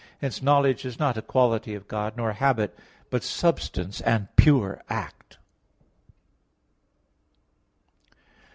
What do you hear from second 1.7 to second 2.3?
of God,